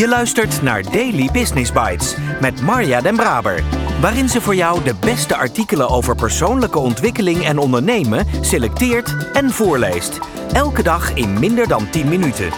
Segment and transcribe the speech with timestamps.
[0.00, 3.64] Je luistert naar Daily Business Bites met Marja Den Braber,
[4.00, 10.18] waarin ze voor jou de beste artikelen over persoonlijke ontwikkeling en ondernemen selecteert en voorleest.
[10.52, 12.50] Elke dag in minder dan 10 minuten.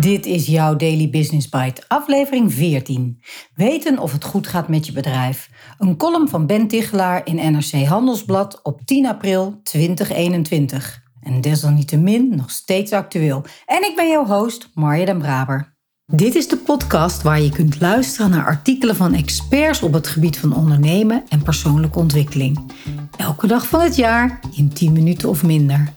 [0.00, 3.22] Dit is jouw Daily Business Bite, aflevering 14.
[3.54, 5.50] Weten of het goed gaat met je bedrijf.
[5.78, 11.03] Een column van Ben Tichelaar in NRC Handelsblad op 10 april 2021.
[11.24, 13.44] En desalniettemin nog steeds actueel.
[13.66, 15.72] En ik ben jouw host, Marja den Braber.
[16.06, 20.38] Dit is de podcast waar je kunt luisteren naar artikelen van experts op het gebied
[20.38, 22.72] van ondernemen en persoonlijke ontwikkeling.
[23.16, 25.92] Elke dag van het jaar in 10 minuten of minder.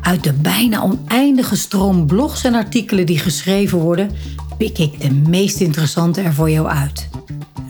[0.00, 4.10] Uit de bijna oneindige stroom blogs en artikelen die geschreven worden,
[4.58, 7.08] pik ik de meest interessante er voor jou uit.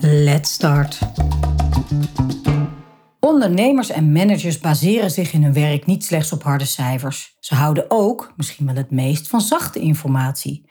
[0.01, 0.99] Let's start.
[3.31, 7.37] Ondernemers en managers baseren zich in hun werk niet slechts op harde cijfers.
[7.39, 10.65] Ze houden ook, misschien wel het meest, van zachte informatie.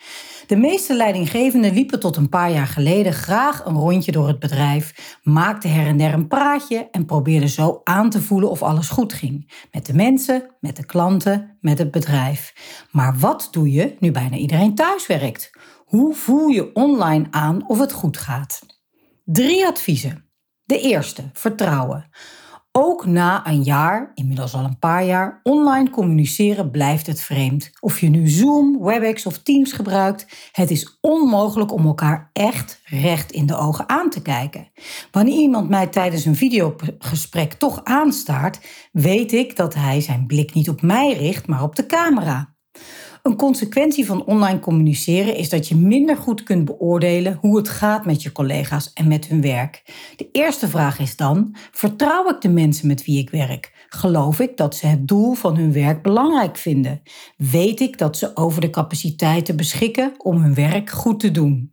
[0.47, 5.19] De meeste leidinggevenden liepen tot een paar jaar geleden graag een rondje door het bedrijf,
[5.22, 9.12] maakten her en der een praatje en probeerden zo aan te voelen of alles goed
[9.12, 9.52] ging.
[9.72, 12.55] Met de mensen, met de klanten, met het bedrijf.
[12.91, 15.50] Maar wat doe je nu bijna iedereen thuis werkt?
[15.84, 18.61] Hoe voel je online aan of het goed gaat?
[19.24, 20.24] Drie adviezen.
[20.64, 22.11] De eerste, vertrouwen.
[22.73, 27.71] Ook na een jaar, inmiddels al een paar jaar, online communiceren blijft het vreemd.
[27.81, 33.33] Of je nu Zoom, WebEx of Teams gebruikt, het is onmogelijk om elkaar echt recht
[33.33, 34.69] in de ogen aan te kijken.
[35.11, 38.61] Wanneer iemand mij tijdens een videogesprek toch aanstaart,
[38.93, 42.55] weet ik dat hij zijn blik niet op mij richt, maar op de camera.
[43.23, 48.05] Een consequentie van online communiceren is dat je minder goed kunt beoordelen hoe het gaat
[48.05, 49.83] met je collega's en met hun werk.
[50.17, 53.87] De eerste vraag is dan: vertrouw ik de mensen met wie ik werk?
[53.89, 57.03] Geloof ik dat ze het doel van hun werk belangrijk vinden?
[57.37, 61.73] Weet ik dat ze over de capaciteiten beschikken om hun werk goed te doen?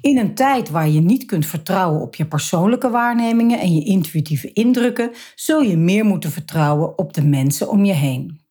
[0.00, 4.52] In een tijd waar je niet kunt vertrouwen op je persoonlijke waarnemingen en je intuïtieve
[4.52, 8.43] indrukken, zul je meer moeten vertrouwen op de mensen om je heen.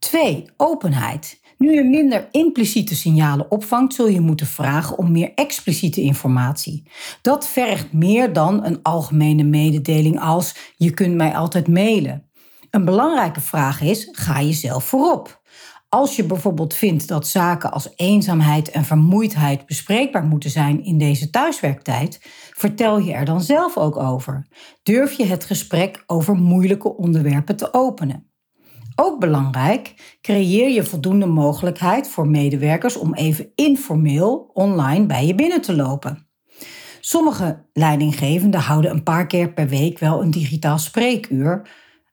[0.00, 0.44] 2.
[0.56, 1.40] Openheid.
[1.58, 6.90] Nu je minder impliciete signalen opvangt, zul je moeten vragen om meer expliciete informatie.
[7.22, 12.30] Dat vergt meer dan een algemene mededeling als je kunt mij altijd mailen.
[12.70, 15.40] Een belangrijke vraag is: ga je zelf voorop?
[15.88, 21.30] Als je bijvoorbeeld vindt dat zaken als eenzaamheid en vermoeidheid bespreekbaar moeten zijn in deze
[21.30, 22.20] thuiswerktijd,
[22.54, 24.46] vertel je er dan zelf ook over.
[24.82, 28.29] Durf je het gesprek over moeilijke onderwerpen te openen?
[29.02, 35.60] Ook belangrijk, creëer je voldoende mogelijkheid voor medewerkers om even informeel online bij je binnen
[35.60, 36.28] te lopen.
[37.00, 41.68] Sommige leidinggevenden houden een paar keer per week wel een digitaal spreekuur,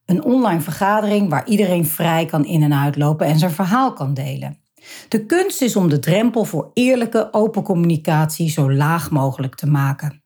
[0.06, 4.60] een online vergadering waar iedereen vrij kan in- en uitlopen en zijn verhaal kan delen.
[5.08, 10.24] De kunst is om de drempel voor eerlijke open communicatie zo laag mogelijk te maken.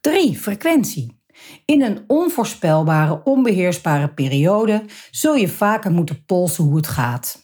[0.00, 0.38] 3.
[0.38, 1.22] Frequentie.
[1.64, 7.42] In een onvoorspelbare, onbeheersbare periode zul je vaker moeten polsen hoe het gaat.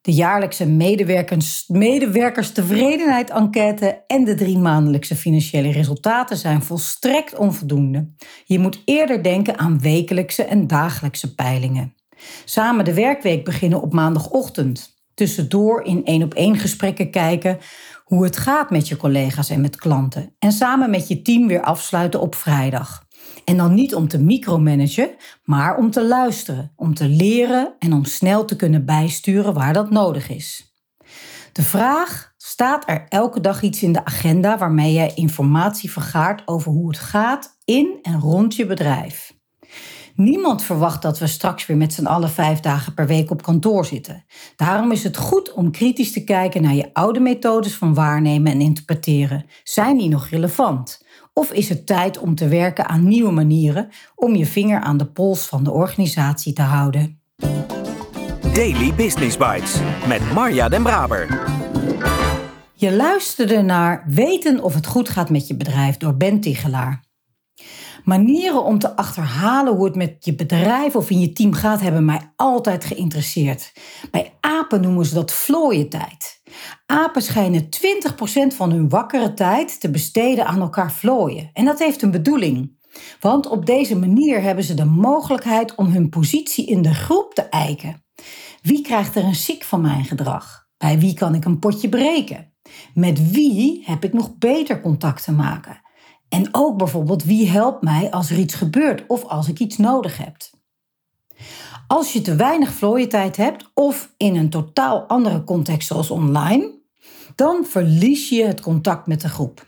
[0.00, 8.08] De jaarlijkse medewerkers, medewerkerstevredenheid enquête en de drie maandelijkse financiële resultaten zijn volstrekt onvoldoende.
[8.44, 11.94] Je moet eerder denken aan wekelijkse en dagelijkse peilingen.
[12.44, 14.94] Samen de werkweek beginnen op maandagochtend.
[15.14, 17.58] Tussendoor in één op één gesprekken kijken
[18.04, 20.34] hoe het gaat met je collega's en met klanten.
[20.38, 23.05] En samen met je team weer afsluiten op vrijdag.
[23.44, 25.10] En dan niet om te micromanagen,
[25.44, 29.90] maar om te luisteren, om te leren en om snel te kunnen bijsturen waar dat
[29.90, 30.74] nodig is.
[31.52, 36.72] De vraag: staat er elke dag iets in de agenda waarmee jij informatie vergaart over
[36.72, 39.35] hoe het gaat in en rond je bedrijf?
[40.16, 43.84] Niemand verwacht dat we straks weer met z'n allen vijf dagen per week op kantoor
[43.84, 44.24] zitten.
[44.56, 48.60] Daarom is het goed om kritisch te kijken naar je oude methodes van waarnemen en
[48.60, 49.44] interpreteren.
[49.64, 51.04] Zijn die nog relevant?
[51.32, 55.06] Of is het tijd om te werken aan nieuwe manieren om je vinger aan de
[55.06, 57.20] pols van de organisatie te houden?
[58.52, 59.74] Daily Business Bites
[60.08, 61.44] met Marja Den Braber.
[62.74, 67.05] Je luisterde naar Weten of het goed gaat met je bedrijf door Ben Tigelaar.
[68.06, 72.04] Manieren om te achterhalen hoe het met je bedrijf of in je team gaat, hebben
[72.04, 73.72] mij altijd geïnteresseerd.
[74.10, 76.42] Bij apen noemen ze dat vlooientijd.
[76.86, 77.68] Apen schijnen 20%
[78.56, 81.50] van hun wakkere tijd te besteden aan elkaar vlooien.
[81.52, 82.78] En dat heeft een bedoeling.
[83.20, 87.42] Want op deze manier hebben ze de mogelijkheid om hun positie in de groep te
[87.42, 88.04] eiken.
[88.62, 90.66] Wie krijgt er een ziek van mijn gedrag?
[90.78, 92.52] Bij wie kan ik een potje breken?
[92.94, 95.84] Met wie heb ik nog beter contact te maken?
[96.28, 100.16] En ook bijvoorbeeld wie helpt mij als er iets gebeurt of als ik iets nodig
[100.16, 100.36] heb.
[101.86, 106.74] Als je te weinig vlooientijd hebt of in een totaal andere context zoals online,
[107.34, 109.66] dan verlies je het contact met de groep.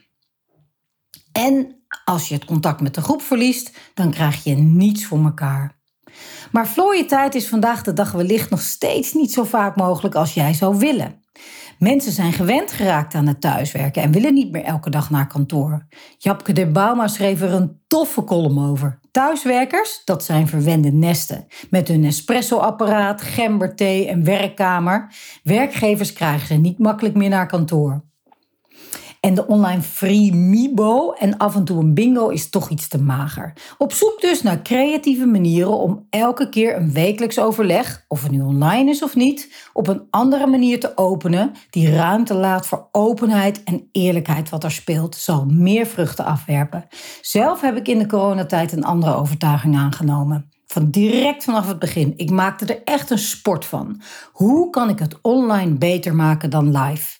[1.33, 5.79] En als je het contact met de groep verliest, dan krijg je niets voor elkaar.
[6.53, 10.55] Maar vlooientijd is vandaag de dag wellicht nog steeds niet zo vaak mogelijk als jij
[10.55, 11.23] zou willen.
[11.79, 15.87] Mensen zijn gewend geraakt aan het thuiswerken en willen niet meer elke dag naar kantoor.
[16.19, 18.99] Japke de Bauma schreef er een toffe column over.
[19.11, 21.47] Thuiswerkers, dat zijn verwende nesten.
[21.71, 25.15] Met hun espresso-apparaat, gemberthee en werkkamer.
[25.43, 28.08] Werkgevers krijgen ze niet makkelijk meer naar kantoor.
[29.21, 32.99] En de online free Mibo en af en toe een bingo is toch iets te
[32.99, 33.53] mager.
[33.79, 38.41] Op zoek dus naar creatieve manieren om elke keer een wekelijks overleg, of het nu
[38.41, 43.65] online is of niet, op een andere manier te openen die ruimte laat voor openheid
[43.65, 46.87] en eerlijkheid wat er speelt, zal meer vruchten afwerpen.
[47.21, 50.51] Zelf heb ik in de coronatijd een andere overtuiging aangenomen.
[50.67, 52.13] Van direct vanaf het begin.
[52.17, 54.01] Ik maakte er echt een sport van.
[54.33, 57.19] Hoe kan ik het online beter maken dan live?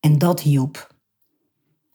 [0.00, 0.91] En dat hielp.